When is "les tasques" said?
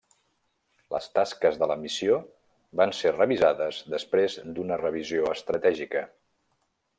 0.93-1.59